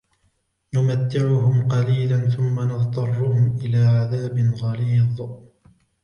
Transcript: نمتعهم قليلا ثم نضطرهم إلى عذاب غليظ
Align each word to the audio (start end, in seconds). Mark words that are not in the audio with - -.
نمتعهم 0.73 1.67
قليلا 1.67 2.29
ثم 2.29 2.59
نضطرهم 2.59 3.57
إلى 3.57 3.77
عذاب 3.77 4.53
غليظ 4.63 5.21